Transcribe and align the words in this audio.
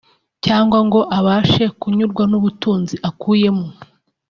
cyangwa 0.45 0.79
ngo 0.87 0.99
abashe 1.17 1.65
kunyurwa 1.79 2.23
n’ubutunzi 2.31 2.95
akuyemo 3.09 3.67